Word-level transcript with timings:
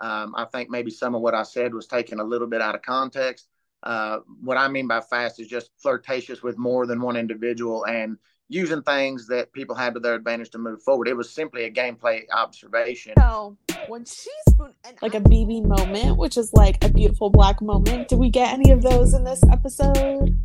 Um, 0.00 0.34
I 0.36 0.44
think 0.44 0.70
maybe 0.70 0.90
some 0.90 1.14
of 1.14 1.22
what 1.22 1.34
I 1.34 1.42
said 1.42 1.74
was 1.74 1.86
taken 1.86 2.20
a 2.20 2.24
little 2.24 2.46
bit 2.46 2.60
out 2.60 2.74
of 2.74 2.82
context. 2.82 3.48
Uh, 3.82 4.18
what 4.42 4.56
I 4.56 4.68
mean 4.68 4.88
by 4.88 5.00
fast 5.00 5.40
is 5.40 5.48
just 5.48 5.70
flirtatious 5.78 6.42
with 6.42 6.58
more 6.58 6.86
than 6.86 7.00
one 7.00 7.16
individual 7.16 7.86
and 7.86 8.18
using 8.48 8.82
things 8.82 9.26
that 9.28 9.52
people 9.52 9.74
had 9.74 9.94
to 9.94 10.00
their 10.00 10.14
advantage 10.14 10.50
to 10.50 10.58
move 10.58 10.82
forward. 10.82 11.08
It 11.08 11.16
was 11.16 11.30
simply 11.32 11.64
a 11.64 11.70
gameplay 11.70 12.22
observation. 12.32 13.14
So 13.18 13.56
when 13.88 14.04
she 14.04 14.30
spoon 14.48 14.72
like 15.02 15.14
a 15.14 15.20
BB 15.20 15.64
moment, 15.64 16.16
which 16.16 16.36
is 16.36 16.52
like 16.52 16.82
a 16.84 16.88
beautiful 16.88 17.30
black 17.30 17.60
moment. 17.60 18.08
Did 18.08 18.18
we 18.18 18.30
get 18.30 18.52
any 18.52 18.70
of 18.70 18.82
those 18.82 19.14
in 19.14 19.24
this 19.24 19.40
episode? 19.50 20.36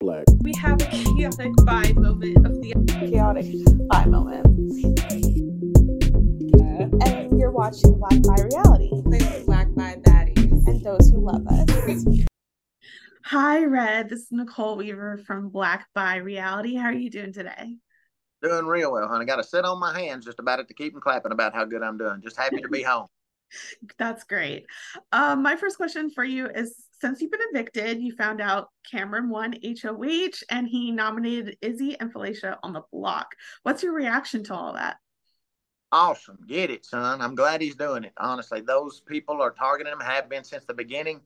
Black. 0.00 0.24
We 0.40 0.52
have 0.54 0.80
a 0.82 0.86
chaotic 0.86 1.52
bi 1.64 1.92
moment 1.92 2.44
of 2.44 2.60
the 2.60 2.74
chaotic 2.98 3.46
bi 3.88 4.04
moment. 4.06 5.11
And 7.62 7.80
you're 7.80 7.92
watching 7.92 8.22
Black 8.22 8.22
Bi 8.22 8.42
Reality. 8.42 9.44
Black 9.46 9.68
Bi 9.74 9.94
Baddies. 10.00 10.66
And 10.66 10.84
those 10.84 11.10
who 11.10 11.20
love 11.20 11.46
us. 11.46 12.04
Hi, 13.24 13.64
Red. 13.64 14.08
This 14.08 14.22
is 14.22 14.32
Nicole 14.32 14.76
Weaver 14.76 15.18
from 15.18 15.48
Black 15.48 15.86
Bi 15.94 16.16
Reality. 16.16 16.74
How 16.74 16.86
are 16.86 16.92
you 16.92 17.08
doing 17.08 17.32
today? 17.32 17.76
Doing 18.42 18.66
real 18.66 18.90
well, 18.90 19.06
honey. 19.06 19.26
Got 19.26 19.36
to 19.36 19.44
sit 19.44 19.64
on 19.64 19.78
my 19.78 19.96
hands 19.96 20.24
just 20.24 20.40
about 20.40 20.58
it 20.58 20.66
to 20.68 20.74
keep 20.74 20.92
them 20.92 21.00
clapping 21.00 21.30
about 21.30 21.54
how 21.54 21.64
good 21.64 21.84
I'm 21.84 21.96
doing. 21.96 22.20
Just 22.20 22.36
happy 22.36 22.60
to 22.60 22.68
be 22.68 22.82
home. 22.82 23.06
That's 23.96 24.24
great. 24.24 24.66
Um, 25.12 25.42
my 25.42 25.54
first 25.54 25.76
question 25.76 26.10
for 26.10 26.24
you 26.24 26.46
is 26.46 26.74
since 27.00 27.20
you've 27.20 27.30
been 27.30 27.40
evicted, 27.52 28.00
you 28.00 28.12
found 28.16 28.40
out 28.40 28.70
Cameron 28.90 29.28
won 29.28 29.54
HOH 29.62 30.42
and 30.50 30.66
he 30.66 30.90
nominated 30.90 31.58
Izzy 31.60 31.96
and 32.00 32.10
Felicia 32.10 32.58
on 32.64 32.72
the 32.72 32.82
block. 32.90 33.36
What's 33.62 33.84
your 33.84 33.92
reaction 33.92 34.42
to 34.44 34.54
all 34.54 34.72
that? 34.72 34.96
Awesome. 35.92 36.38
Get 36.46 36.70
it, 36.70 36.86
son. 36.86 37.20
I'm 37.20 37.34
glad 37.34 37.60
he's 37.60 37.76
doing 37.76 38.04
it. 38.04 38.14
Honestly, 38.16 38.62
those 38.62 39.00
people 39.00 39.42
are 39.42 39.50
targeting 39.50 39.92
him, 39.92 40.00
have 40.00 40.28
been 40.28 40.42
since 40.42 40.64
the 40.64 40.72
beginning. 40.72 41.20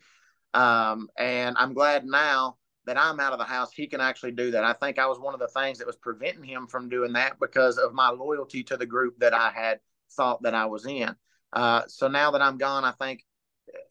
Um, 0.55 1.09
and 1.17 1.57
I'm 1.57 1.73
glad 1.73 2.05
now 2.05 2.57
that 2.85 2.99
I'm 2.99 3.21
out 3.21 3.33
of 3.33 3.39
the 3.39 3.45
house, 3.45 3.73
he 3.73 3.87
can 3.87 4.01
actually 4.01 4.33
do 4.33 4.51
that. 4.51 4.65
I 4.65 4.73
think 4.73 4.99
I 4.99 5.07
was 5.07 5.21
one 5.21 5.35
of 5.35 5.41
the 5.41 5.49
things 5.49 5.79
that 5.79 5.87
was 5.87 5.97
preventing 5.97 6.43
him 6.43 6.67
from 6.67 6.89
doing 6.89 7.13
that 7.13 7.39
because 7.39 7.79
of 7.79 7.95
my 7.95 8.11
loyalty 8.11 8.65
to 8.65 8.77
the 8.77 8.87
group 8.87 9.19
that 9.21 9.35
I 9.35 9.51
had 9.51 9.79
thought 10.13 10.43
that 10.43 10.55
I 10.55 10.67
was 10.67 10.85
in. 10.85 11.15
Uh, 11.53 11.83
so 11.87 12.09
now 12.09 12.33
that 12.33 12.43
I'm 12.43 12.59
gone, 12.59 12.85
I 12.85 12.93
think 12.93 13.25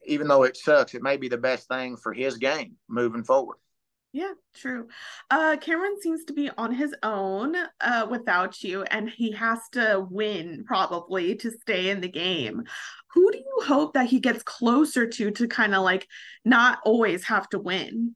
even 0.04 0.28
though 0.28 0.42
it 0.42 0.58
sucks, 0.58 0.94
it 0.94 1.02
may 1.02 1.16
be 1.16 1.28
the 1.28 1.38
best 1.38 1.68
thing 1.68 1.96
for 1.96 2.12
his 2.12 2.36
game 2.36 2.76
moving 2.88 3.24
forward. 3.24 3.56
Yeah, 4.12 4.32
true. 4.54 4.88
Uh, 5.30 5.56
Cameron 5.60 6.00
seems 6.00 6.24
to 6.24 6.32
be 6.32 6.48
on 6.56 6.72
his 6.72 6.94
own 7.02 7.54
uh, 7.80 8.06
without 8.08 8.62
you, 8.62 8.82
and 8.84 9.10
he 9.10 9.32
has 9.32 9.58
to 9.72 10.06
win 10.10 10.64
probably 10.66 11.34
to 11.36 11.50
stay 11.50 11.90
in 11.90 12.00
the 12.00 12.08
game. 12.08 12.62
Who 13.12 13.30
do 13.30 13.38
you 13.38 13.66
hope 13.66 13.92
that 13.92 14.06
he 14.06 14.20
gets 14.20 14.42
closer 14.42 15.06
to 15.06 15.30
to 15.32 15.48
kind 15.48 15.74
of 15.74 15.82
like 15.82 16.08
not 16.44 16.78
always 16.84 17.24
have 17.24 17.48
to 17.50 17.58
win? 17.58 18.14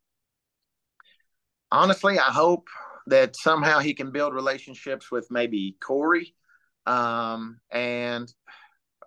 Honestly, 1.70 2.18
I 2.18 2.30
hope 2.30 2.68
that 3.06 3.36
somehow 3.36 3.78
he 3.78 3.92
can 3.94 4.10
build 4.10 4.34
relationships 4.34 5.10
with 5.10 5.26
maybe 5.30 5.76
Cory 5.80 6.34
um, 6.86 7.60
and 7.70 8.32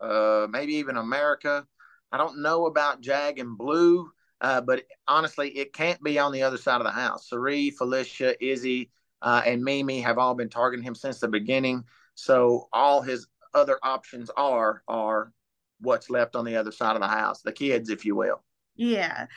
uh, 0.02 0.48
maybe 0.50 0.76
even 0.76 0.98
America. 0.98 1.66
I 2.12 2.18
don't 2.18 2.42
know 2.42 2.68
about 2.68 3.02
Jag 3.02 3.40
and 3.40 3.58
Blue, 3.58 4.12
uh, 4.44 4.60
but 4.62 4.84
honestly, 5.08 5.50
it 5.58 5.74
can't 5.74 6.04
be 6.04 6.20
on 6.20 6.34
the 6.34 6.44
other 6.44 6.58
side 6.58 6.82
of 6.82 6.86
the 6.86 6.92
house. 6.92 7.30
Cirie, 7.30 7.72
Felicia, 7.72 8.36
Izzy, 8.46 8.92
uh, 9.22 9.42
and 9.46 9.64
Mimi 9.64 10.02
have 10.02 10.18
all 10.18 10.36
been 10.36 10.50
targeting 10.50 10.84
him 10.84 10.96
since 10.96 11.20
the 11.20 11.30
beginning. 11.30 11.86
So 12.16 12.68
all 12.74 13.02
his 13.02 13.28
other 13.54 13.80
options 13.82 14.30
are 14.36 14.84
are 14.88 15.32
what's 15.80 16.10
left 16.10 16.36
on 16.36 16.44
the 16.44 16.58
other 16.58 16.72
side 16.72 16.96
of 16.96 17.02
the 17.02 17.08
house, 17.08 17.42
the 17.42 17.54
kids, 17.54 17.90
if 17.90 18.06
you 18.06 18.16
will. 18.16 18.44
Yeah. 18.76 19.28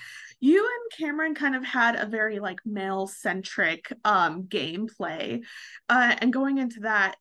You 0.41 0.59
and 0.59 0.99
Cameron 0.99 1.35
kind 1.35 1.55
of 1.55 1.65
had 1.65 1.97
a 1.97 2.07
very 2.07 2.41
like 2.41 2.59
male 2.65 3.07
centric 3.07 3.93
um 4.05 4.45
gameplay. 4.45 5.43
Uh 5.89 6.17
and 6.19 6.33
going 6.33 6.59
into 6.59 6.81
that 6.81 7.17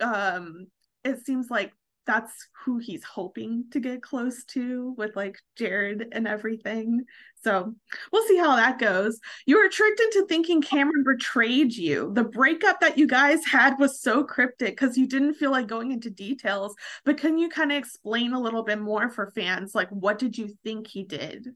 um 0.00 0.66
it 1.04 1.24
seems 1.24 1.50
like 1.50 1.72
that's 2.06 2.32
who 2.64 2.78
he's 2.78 3.04
hoping 3.04 3.64
to 3.70 3.80
get 3.80 4.02
close 4.02 4.44
to 4.44 4.94
with 4.96 5.16
like 5.16 5.38
Jared 5.56 6.08
and 6.12 6.26
everything. 6.26 7.04
So 7.42 7.74
we'll 8.12 8.26
see 8.26 8.38
how 8.38 8.56
that 8.56 8.78
goes. 8.78 9.18
You 9.46 9.58
were 9.58 9.68
tricked 9.68 10.00
into 10.00 10.26
thinking 10.28 10.62
Cameron 10.62 11.04
betrayed 11.04 11.74
you. 11.74 12.12
The 12.14 12.24
breakup 12.24 12.80
that 12.80 12.98
you 12.98 13.06
guys 13.06 13.44
had 13.44 13.78
was 13.78 14.00
so 14.00 14.24
cryptic 14.24 14.78
because 14.78 14.96
you 14.96 15.06
didn't 15.06 15.34
feel 15.34 15.50
like 15.50 15.66
going 15.66 15.92
into 15.92 16.10
details. 16.10 16.74
But 17.04 17.18
can 17.18 17.38
you 17.38 17.48
kind 17.48 17.72
of 17.72 17.78
explain 17.78 18.32
a 18.32 18.40
little 18.40 18.62
bit 18.62 18.80
more 18.80 19.08
for 19.08 19.30
fans? 19.30 19.74
Like, 19.74 19.90
what 19.90 20.18
did 20.18 20.36
you 20.38 20.54
think 20.64 20.86
he 20.86 21.04
did? 21.04 21.48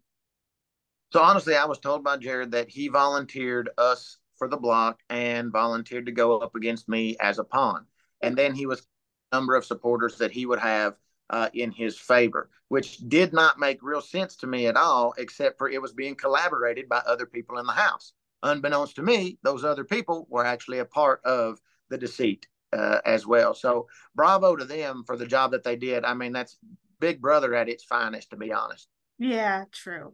So 1.10 1.22
honestly, 1.22 1.56
I 1.56 1.64
was 1.64 1.78
told 1.78 2.04
by 2.04 2.18
Jared 2.18 2.50
that 2.50 2.68
he 2.68 2.88
volunteered 2.88 3.70
us 3.78 4.18
for 4.36 4.48
the 4.48 4.58
block 4.58 5.00
and 5.08 5.50
volunteered 5.50 6.06
to 6.06 6.12
go 6.12 6.38
up 6.38 6.54
against 6.54 6.88
me 6.88 7.16
as 7.20 7.38
a 7.38 7.44
pawn. 7.44 7.86
And 8.22 8.36
then 8.36 8.54
he 8.54 8.66
was 8.66 8.86
number 9.32 9.54
of 9.54 9.64
supporters 9.64 10.18
that 10.18 10.30
he 10.30 10.46
would 10.46 10.58
have 10.58 10.94
uh, 11.30 11.48
in 11.54 11.70
his 11.70 11.98
favor, 11.98 12.48
which 12.68 12.98
did 13.08 13.32
not 13.32 13.58
make 13.58 13.82
real 13.82 14.00
sense 14.00 14.36
to 14.36 14.46
me 14.46 14.66
at 14.66 14.76
all, 14.76 15.14
except 15.18 15.58
for 15.58 15.68
it 15.68 15.80
was 15.80 15.92
being 15.92 16.14
collaborated 16.14 16.88
by 16.88 16.98
other 16.98 17.26
people 17.26 17.58
in 17.58 17.66
the 17.66 17.72
house. 17.72 18.12
Unbeknownst 18.42 18.96
to 18.96 19.02
me, 19.02 19.38
those 19.42 19.64
other 19.64 19.84
people 19.84 20.26
were 20.30 20.44
actually 20.44 20.78
a 20.78 20.84
part 20.84 21.20
of 21.24 21.60
the 21.90 21.98
deceit 21.98 22.46
uh, 22.72 23.00
as 23.04 23.26
well. 23.26 23.52
So, 23.54 23.88
bravo 24.14 24.56
to 24.56 24.64
them 24.64 25.02
for 25.06 25.16
the 25.16 25.26
job 25.26 25.50
that 25.50 25.64
they 25.64 25.76
did. 25.76 26.04
I 26.04 26.14
mean, 26.14 26.32
that's 26.32 26.58
Big 27.00 27.20
Brother 27.20 27.54
at 27.54 27.68
its 27.68 27.84
finest, 27.84 28.30
to 28.30 28.36
be 28.36 28.52
honest. 28.52 28.88
Yeah, 29.18 29.64
true. 29.72 30.12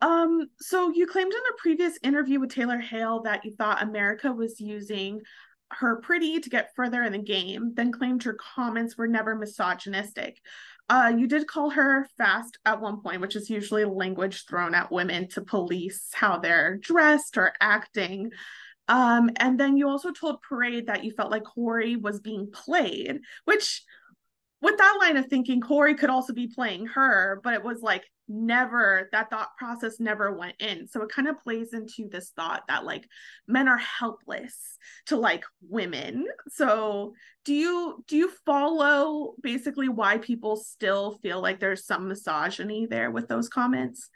Um, 0.00 0.50
so 0.60 0.90
you 0.90 1.06
claimed 1.06 1.32
in 1.32 1.38
a 1.38 1.56
previous 1.56 1.98
interview 2.02 2.40
with 2.40 2.52
Taylor 2.52 2.78
Hale 2.78 3.22
that 3.22 3.44
you 3.44 3.52
thought 3.52 3.82
America 3.82 4.32
was 4.32 4.60
using 4.60 5.22
her 5.78 5.96
pretty 5.96 6.40
to 6.40 6.50
get 6.50 6.74
further 6.74 7.02
in 7.02 7.12
the 7.12 7.18
game, 7.18 7.72
then 7.74 7.92
claimed 7.92 8.22
her 8.22 8.38
comments 8.54 8.96
were 8.96 9.08
never 9.08 9.34
misogynistic. 9.34 10.40
Uh, 10.90 11.12
you 11.16 11.26
did 11.26 11.46
call 11.46 11.70
her 11.70 12.06
fast 12.18 12.58
at 12.64 12.80
one 12.80 13.00
point, 13.00 13.20
which 13.20 13.36
is 13.36 13.48
usually 13.48 13.84
language 13.84 14.44
thrown 14.44 14.74
at 14.74 14.92
women 14.92 15.28
to 15.28 15.40
police 15.40 16.10
how 16.12 16.38
they're 16.38 16.76
dressed 16.76 17.38
or 17.38 17.52
acting. 17.60 18.30
Um, 18.88 19.30
and 19.36 19.58
then 19.58 19.78
you 19.78 19.88
also 19.88 20.12
told 20.12 20.42
Parade 20.42 20.86
that 20.86 21.04
you 21.04 21.12
felt 21.12 21.30
like 21.30 21.44
Cory 21.44 21.96
was 21.96 22.20
being 22.20 22.50
played, 22.50 23.20
which 23.46 23.82
with 24.64 24.78
that 24.78 24.96
line 24.98 25.18
of 25.18 25.26
thinking, 25.26 25.60
Cory 25.60 25.94
could 25.94 26.08
also 26.08 26.32
be 26.32 26.46
playing 26.46 26.86
her, 26.86 27.40
but 27.44 27.52
it 27.52 27.62
was 27.62 27.82
like 27.82 28.04
never 28.28 29.10
that 29.12 29.28
thought 29.28 29.54
process 29.58 30.00
never 30.00 30.32
went 30.32 30.56
in. 30.58 30.88
So 30.88 31.02
it 31.02 31.10
kind 31.10 31.28
of 31.28 31.38
plays 31.38 31.74
into 31.74 32.08
this 32.08 32.30
thought 32.30 32.62
that 32.68 32.86
like 32.86 33.06
men 33.46 33.68
are 33.68 33.76
helpless 33.76 34.78
to 35.06 35.16
like 35.16 35.44
women. 35.68 36.26
So 36.48 37.12
do 37.44 37.52
you 37.52 38.02
do 38.08 38.16
you 38.16 38.30
follow 38.46 39.34
basically 39.42 39.90
why 39.90 40.16
people 40.16 40.56
still 40.56 41.18
feel 41.22 41.42
like 41.42 41.60
there's 41.60 41.84
some 41.84 42.08
misogyny 42.08 42.86
there 42.86 43.10
with 43.10 43.28
those 43.28 43.50
comments? 43.50 44.08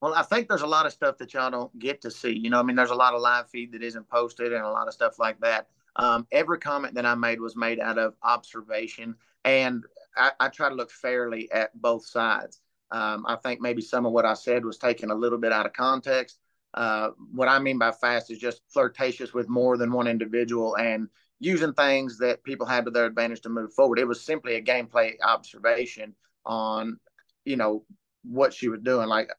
Well 0.00 0.14
i 0.14 0.22
think 0.22 0.48
there's 0.48 0.62
a 0.62 0.66
lot 0.66 0.86
of 0.86 0.92
stuff 0.92 1.18
that 1.18 1.34
y'all 1.34 1.50
don't 1.50 1.78
get 1.78 2.00
to 2.02 2.10
see 2.10 2.32
you 2.32 2.48
know 2.48 2.58
i 2.58 2.62
mean 2.62 2.74
there's 2.74 2.90
a 2.90 2.94
lot 2.94 3.12
of 3.12 3.20
live 3.20 3.50
feed 3.50 3.72
that 3.72 3.82
isn't 3.82 4.08
posted 4.08 4.50
and 4.52 4.64
a 4.64 4.70
lot 4.70 4.88
of 4.88 4.94
stuff 4.94 5.18
like 5.18 5.40
that. 5.40 5.68
Um, 5.96 6.26
every 6.30 6.58
comment 6.58 6.94
that 6.94 7.04
i 7.04 7.14
made 7.16 7.40
was 7.40 7.56
made 7.56 7.80
out 7.80 7.98
of 7.98 8.14
observation 8.22 9.16
and 9.44 9.84
I, 10.16 10.32
I 10.40 10.48
try 10.48 10.68
to 10.68 10.74
look 10.74 10.90
fairly 10.90 11.50
at 11.52 11.70
both 11.80 12.06
sides 12.06 12.60
um, 12.92 13.24
I 13.26 13.36
think 13.36 13.60
maybe 13.60 13.82
some 13.82 14.04
of 14.04 14.12
what 14.12 14.26
I 14.26 14.34
said 14.34 14.64
was 14.64 14.78
taken 14.78 15.10
a 15.10 15.14
little 15.14 15.38
bit 15.38 15.52
out 15.52 15.66
of 15.66 15.72
context. 15.72 16.38
Uh, 16.74 17.10
what 17.32 17.48
I 17.48 17.58
mean 17.58 17.78
by 17.78 17.92
fast 17.92 18.30
is 18.30 18.38
just 18.38 18.62
flirtatious 18.68 19.32
with 19.32 19.48
more 19.48 19.76
than 19.76 19.92
one 19.92 20.06
individual 20.06 20.76
and 20.76 21.08
using 21.38 21.72
things 21.72 22.18
that 22.18 22.44
people 22.44 22.66
had 22.66 22.84
to 22.84 22.90
their 22.90 23.06
advantage 23.06 23.40
to 23.42 23.48
move 23.48 23.72
forward. 23.72 23.98
It 23.98 24.06
was 24.06 24.22
simply 24.22 24.54
a 24.54 24.62
gameplay 24.62 25.14
observation 25.22 26.14
on, 26.44 26.98
you 27.44 27.56
know, 27.56 27.84
what 28.24 28.52
she 28.52 28.68
was 28.68 28.80
doing. 28.80 29.08
Like, 29.08 29.30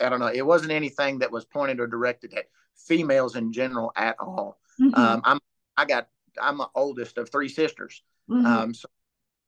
I 0.00 0.08
don't 0.08 0.20
know, 0.20 0.26
it 0.32 0.44
wasn't 0.44 0.72
anything 0.72 1.20
that 1.20 1.32
was 1.32 1.44
pointed 1.44 1.80
or 1.80 1.86
directed 1.86 2.34
at 2.34 2.46
females 2.76 3.36
in 3.36 3.52
general 3.52 3.92
at 3.96 4.16
all. 4.20 4.58
Mm-hmm. 4.80 5.00
Um, 5.00 5.22
I'm, 5.24 5.38
I 5.76 5.86
got, 5.86 6.08
I'm 6.40 6.58
the 6.58 6.68
oldest 6.74 7.18
of 7.18 7.30
three 7.30 7.48
sisters. 7.48 8.02
Mm-hmm. 8.28 8.46
Um, 8.46 8.74
so 8.74 8.88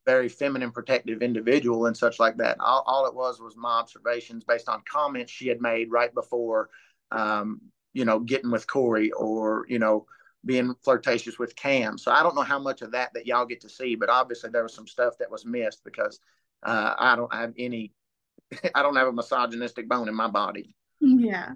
very 0.07 0.29
feminine, 0.29 0.71
protective 0.71 1.21
individual 1.21 1.87
and 1.87 1.97
such 1.97 2.19
like 2.19 2.37
that. 2.39 2.57
All, 2.61 2.85
all, 2.87 3.07
it 3.07 3.15
was 3.15 3.41
was 3.41 3.57
my 3.57 3.73
observations 3.81 4.45
based 4.45 4.69
on 4.69 4.83
comments 4.91 5.33
she 5.33 5.49
had 5.49 5.61
made 5.61 5.91
right 5.91 6.15
before, 6.15 6.71
um, 7.11 7.61
you 7.93 8.05
know, 8.05 8.21
getting 8.21 8.51
with 8.51 8.67
Cory 8.67 9.11
or 9.13 9.67
you 9.69 9.79
know 9.79 10.07
being 10.47 10.75
flirtatious 10.85 11.39
with 11.39 11.57
Cam. 11.57 11.99
So 11.99 12.13
I 12.13 12.23
don't 12.23 12.37
know 12.37 12.43
how 12.43 12.61
much 12.61 12.81
of 12.81 12.93
that 12.93 13.13
that 13.15 13.27
y'all 13.27 13.45
get 13.45 13.61
to 13.63 13.69
see, 13.69 13.97
but 13.97 14.09
obviously 14.09 14.51
there 14.51 14.63
was 14.63 14.75
some 14.75 14.87
stuff 14.87 15.19
that 15.19 15.31
was 15.31 15.45
missed 15.45 15.83
because 15.85 16.21
uh, 16.63 16.95
I 16.97 17.17
don't 17.17 17.35
have 17.35 17.53
any, 17.59 17.93
I 18.75 18.83
don't 18.83 18.97
have 18.97 19.09
a 19.09 19.13
misogynistic 19.13 19.89
bone 19.89 20.09
in 20.09 20.15
my 20.15 20.29
body. 20.29 20.75
Yeah. 21.01 21.53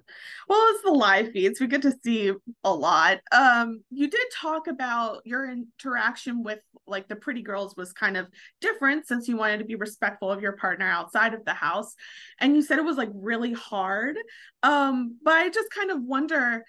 Well, 0.47 0.67
it's 0.69 0.83
the 0.83 0.91
live 0.91 1.31
feeds. 1.31 1.59
We 1.59 1.67
get 1.67 1.81
to 1.81 1.93
see 2.03 2.31
a 2.63 2.73
lot. 2.73 3.19
Um, 3.31 3.81
you 3.89 4.07
did 4.07 4.21
talk 4.33 4.67
about 4.67 5.21
your 5.25 5.49
interaction 5.49 6.43
with 6.43 6.59
like 6.85 7.07
the 7.07 7.15
pretty 7.15 7.41
girls 7.41 7.75
was 7.75 7.91
kind 7.91 8.17
of 8.17 8.27
different 8.61 9.07
since 9.07 9.27
you 9.27 9.37
wanted 9.37 9.57
to 9.57 9.65
be 9.65 9.75
respectful 9.75 10.31
of 10.31 10.41
your 10.41 10.53
partner 10.53 10.87
outside 10.87 11.33
of 11.33 11.43
the 11.43 11.53
house. 11.53 11.95
And 12.39 12.55
you 12.55 12.61
said 12.61 12.77
it 12.77 12.85
was 12.85 12.97
like 12.97 13.09
really 13.13 13.53
hard. 13.53 14.17
Um, 14.61 15.17
but 15.23 15.33
I 15.33 15.49
just 15.49 15.71
kind 15.71 15.89
of 15.89 16.03
wonder 16.03 16.63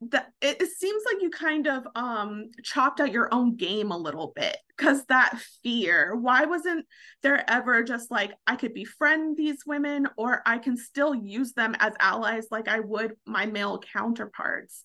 that 0.00 0.32
it, 0.42 0.60
it 0.60 0.70
seems 0.70 1.02
like 1.06 1.22
you 1.22 1.30
kind 1.30 1.66
of 1.66 1.86
um 1.94 2.50
chopped 2.62 3.00
out 3.00 3.12
your 3.12 3.32
own 3.32 3.56
game 3.56 3.90
a 3.90 3.96
little 3.96 4.32
bit 4.36 4.56
because 4.68 5.04
that 5.06 5.38
fear 5.62 6.14
why 6.14 6.44
wasn't 6.44 6.84
there 7.22 7.48
ever 7.48 7.82
just 7.82 8.10
like 8.10 8.32
i 8.46 8.56
could 8.56 8.74
befriend 8.74 9.36
these 9.36 9.64
women 9.66 10.06
or 10.18 10.42
i 10.44 10.58
can 10.58 10.76
still 10.76 11.14
use 11.14 11.52
them 11.54 11.74
as 11.80 11.94
allies 11.98 12.46
like 12.50 12.68
i 12.68 12.80
would 12.80 13.14
my 13.26 13.46
male 13.46 13.80
counterparts 13.92 14.82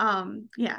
um 0.00 0.48
yeah 0.56 0.78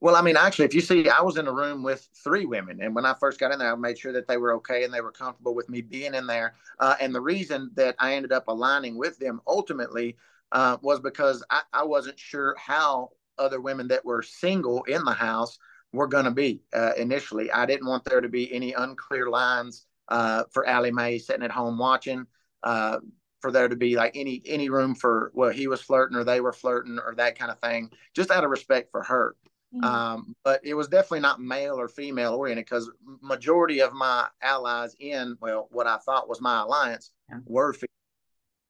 well, 0.00 0.14
I 0.14 0.20
mean, 0.20 0.36
actually, 0.36 0.66
if 0.66 0.74
you 0.74 0.82
see, 0.82 1.08
I 1.08 1.22
was 1.22 1.38
in 1.38 1.46
a 1.46 1.52
room 1.52 1.82
with 1.82 2.06
three 2.22 2.44
women, 2.44 2.82
and 2.82 2.94
when 2.94 3.06
I 3.06 3.14
first 3.18 3.40
got 3.40 3.52
in 3.52 3.58
there, 3.58 3.72
I 3.72 3.74
made 3.76 3.98
sure 3.98 4.12
that 4.12 4.28
they 4.28 4.36
were 4.36 4.52
okay 4.56 4.84
and 4.84 4.92
they 4.92 5.00
were 5.00 5.10
comfortable 5.10 5.54
with 5.54 5.70
me 5.70 5.80
being 5.80 6.14
in 6.14 6.26
there. 6.26 6.54
Uh, 6.78 6.96
and 7.00 7.14
the 7.14 7.20
reason 7.20 7.70
that 7.76 7.96
I 7.98 8.14
ended 8.14 8.30
up 8.30 8.48
aligning 8.48 8.98
with 8.98 9.18
them 9.18 9.40
ultimately 9.46 10.16
uh, 10.52 10.76
was 10.82 11.00
because 11.00 11.44
I, 11.50 11.62
I, 11.72 11.84
wasn't 11.84 12.18
sure 12.18 12.54
how 12.58 13.10
other 13.38 13.60
women 13.60 13.88
that 13.88 14.04
were 14.04 14.22
single 14.22 14.84
in 14.84 15.04
the 15.04 15.12
house 15.12 15.58
were 15.92 16.06
going 16.06 16.24
to 16.24 16.30
be 16.30 16.62
uh, 16.72 16.92
initially. 16.96 17.50
I 17.50 17.66
didn't 17.66 17.86
want 17.86 18.04
there 18.04 18.20
to 18.20 18.28
be 18.28 18.52
any 18.52 18.72
unclear 18.72 19.28
lines 19.28 19.86
uh, 20.08 20.44
for 20.52 20.66
Allie 20.66 20.92
Mae 20.92 21.18
sitting 21.18 21.42
at 21.42 21.50
home 21.50 21.78
watching. 21.78 22.26
Uh, 22.62 22.98
for 23.40 23.52
there 23.52 23.68
to 23.68 23.76
be 23.76 23.96
like 23.96 24.16
any 24.16 24.42
any 24.46 24.70
room 24.70 24.94
for 24.94 25.30
well 25.34 25.50
he 25.50 25.68
was 25.68 25.80
flirting 25.80 26.16
or 26.16 26.24
they 26.24 26.40
were 26.40 26.52
flirting 26.52 26.98
or 26.98 27.14
that 27.16 27.38
kind 27.38 27.50
of 27.50 27.58
thing, 27.60 27.90
just 28.14 28.30
out 28.30 28.44
of 28.44 28.50
respect 28.50 28.90
for 28.90 29.02
her. 29.02 29.36
Mm-hmm. 29.74 29.84
Um, 29.84 30.36
but 30.42 30.60
it 30.64 30.74
was 30.74 30.88
definitely 30.88 31.20
not 31.20 31.40
male 31.40 31.78
or 31.78 31.86
female 31.88 32.34
oriented 32.34 32.64
because 32.64 32.90
majority 33.20 33.80
of 33.80 33.92
my 33.92 34.26
allies 34.42 34.96
in 34.98 35.36
well 35.40 35.68
what 35.70 35.86
I 35.86 35.98
thought 35.98 36.28
was 36.28 36.40
my 36.40 36.62
alliance 36.62 37.10
yeah. 37.30 37.38
were 37.44 37.72
female 37.72 37.86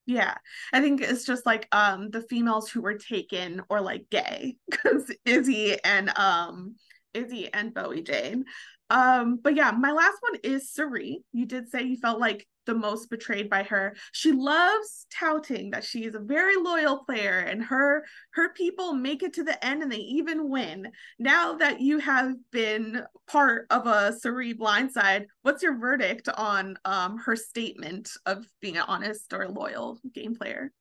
yeah. 0.07 0.35
I 0.73 0.81
think 0.81 1.01
it's 1.03 1.25
just 1.25 1.45
like 1.45 1.69
um 1.73 2.11
the 2.11 2.23
females 2.23 2.71
who 2.71 2.81
were 2.81 2.97
taken 2.97 3.63
or 3.69 3.81
like 3.81 4.09
gay 4.11 4.57
because 4.71 5.13
Izzy 5.25 5.77
and 5.83 6.17
um 6.17 6.77
Izzy 7.13 7.53
and 7.53 7.75
Bowie 7.75 8.03
Jane. 8.03 8.45
Um, 8.89 9.41
but 9.43 9.57
yeah, 9.57 9.73
my 9.73 9.91
last 9.91 10.19
one 10.21 10.41
is 10.45 10.71
Cirie. 10.71 11.25
You 11.33 11.47
did 11.47 11.71
say 11.71 11.83
you 11.83 11.97
felt 11.97 12.21
like 12.21 12.47
the 12.67 12.75
most 12.75 13.09
betrayed 13.11 13.49
by 13.49 13.63
her. 13.63 13.97
She 14.13 14.33
loves 14.33 15.07
touting 15.11 15.71
that 15.71 15.85
she 15.85 16.05
is 16.05 16.15
a 16.15 16.21
very 16.21 16.57
loyal 16.57 17.05
player 17.05 17.39
and 17.39 17.63
her 17.65 18.05
her 18.33 18.51
people 18.51 18.93
make 18.93 19.23
it 19.23 19.33
to 19.35 19.45
the 19.45 19.65
end 19.65 19.83
and 19.83 19.91
they 19.91 19.97
even 19.97 20.49
win. 20.49 20.93
Now 21.19 21.55
that 21.55 21.81
you 21.81 21.99
have 21.99 22.35
been 22.51 23.03
part 23.27 23.67
of 23.71 23.87
a 23.87 24.13
Cirie 24.13 24.55
blindside, 24.55 25.27
what's 25.43 25.63
your 25.63 25.79
verdict 25.79 26.29
on 26.29 26.79
um 26.85 27.19
her 27.19 27.37
statement 27.37 28.11
of 28.27 28.47
being 28.61 28.77
an 28.77 28.85
honest 28.87 29.33
or 29.33 29.49
loyal 29.49 29.99
game 30.13 30.35
player? 30.35 30.73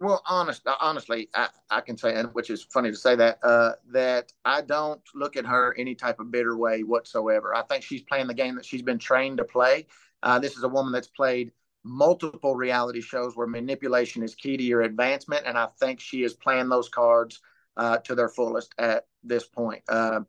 Well, 0.00 0.22
honest, 0.26 0.66
honestly, 0.80 1.30
I, 1.34 1.48
I 1.70 1.80
can 1.80 1.96
say, 1.96 2.14
and 2.14 2.28
which 2.34 2.50
is 2.50 2.64
funny 2.64 2.90
to 2.90 2.96
say 2.96 3.14
that, 3.16 3.38
uh, 3.42 3.72
that 3.92 4.32
I 4.44 4.60
don't 4.60 5.00
look 5.14 5.36
at 5.36 5.46
her 5.46 5.74
any 5.78 5.94
type 5.94 6.18
of 6.20 6.30
bitter 6.30 6.56
way 6.56 6.82
whatsoever. 6.82 7.54
I 7.54 7.62
think 7.62 7.84
she's 7.84 8.02
playing 8.02 8.26
the 8.26 8.34
game 8.34 8.56
that 8.56 8.66
she's 8.66 8.82
been 8.82 8.98
trained 8.98 9.38
to 9.38 9.44
play. 9.44 9.86
Uh, 10.24 10.38
this 10.40 10.56
is 10.56 10.64
a 10.64 10.68
woman 10.68 10.92
that's 10.92 11.06
played 11.06 11.52
multiple 11.84 12.56
reality 12.56 13.02
shows 13.02 13.36
where 13.36 13.46
manipulation 13.46 14.22
is 14.22 14.34
key 14.34 14.56
to 14.56 14.62
your 14.64 14.82
advancement, 14.82 15.46
and 15.46 15.56
I 15.56 15.68
think 15.78 16.00
she 16.00 16.24
is 16.24 16.32
playing 16.32 16.70
those 16.70 16.88
cards 16.88 17.40
uh, 17.76 17.98
to 17.98 18.14
their 18.14 18.30
fullest 18.30 18.74
at 18.78 19.06
this 19.22 19.44
point. 19.44 19.82
Uh, 19.88 20.20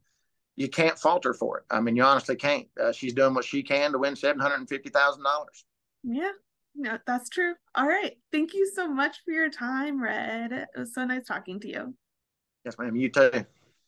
you 0.58 0.68
can't 0.68 1.00
falter 1.00 1.34
for 1.34 1.60
it. 1.60 1.64
I 1.72 1.80
mean, 1.80 1.96
you 1.96 2.04
honestly 2.04 2.36
can't. 2.36 2.68
Uh, 2.80 2.92
she's 2.92 3.14
doing 3.14 3.34
what 3.34 3.46
she 3.46 3.64
can 3.64 3.94
to 3.94 3.98
win 3.98 4.16
seven 4.16 4.42
hundred 4.42 4.60
and 4.60 4.70
fifty 4.70 4.90
thousand 4.90 5.24
dollars. 5.24 5.66
Yeah, 6.04 6.32
no, 6.76 6.98
that's 7.08 7.30
true. 7.30 7.56
All 7.74 7.88
right, 7.88 8.18
thank 8.32 8.54
you 8.54 8.70
so 8.76 8.88
much 8.88 9.18
for 9.24 9.32
your 9.32 9.50
time, 9.50 10.04
Red. 10.04 10.52
It 10.52 10.68
was 10.78 10.94
so 10.94 11.06
nice 11.06 11.26
talking 11.26 11.60
to 11.62 11.70
you. 11.70 11.96
Yes, 12.66 12.78
ma'am. 12.78 12.96
You 12.96 13.10
too. 13.10 13.46